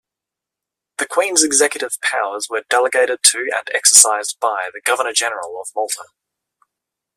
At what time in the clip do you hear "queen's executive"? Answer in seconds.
1.05-1.95